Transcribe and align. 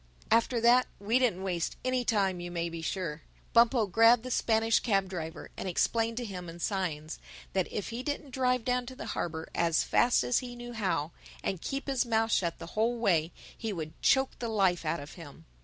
After 0.31 0.59
that 0.61 0.87
we 0.99 1.19
didn't 1.19 1.43
waste 1.43 1.75
any 1.85 2.03
time, 2.03 2.39
you 2.39 2.49
may 2.49 2.69
be 2.69 2.81
sure. 2.81 3.21
Bumpo 3.53 3.85
grabbed 3.85 4.23
the 4.23 4.31
Spanish 4.31 4.79
cab 4.79 5.07
driver 5.07 5.51
and 5.55 5.69
explained 5.69 6.17
to 6.17 6.25
him 6.25 6.49
in 6.49 6.57
signs 6.57 7.19
that 7.53 7.71
if 7.71 7.89
he 7.89 8.01
didn't 8.01 8.31
drive 8.31 8.65
down 8.65 8.87
to 8.87 8.95
the 8.95 9.05
harbor 9.13 9.47
as 9.53 9.83
fast 9.83 10.23
as 10.23 10.39
he 10.39 10.55
knew 10.55 10.73
how 10.73 11.11
and 11.43 11.61
keep 11.61 11.85
his 11.87 12.03
mouth 12.03 12.31
shut 12.31 12.57
the 12.57 12.73
whole 12.73 12.97
way, 12.97 13.31
he 13.55 13.71
would 13.71 13.93
choke 14.01 14.39
the 14.39 14.49
life 14.49 14.85
out 14.85 14.99
of 14.99 15.13
him. 15.13 15.45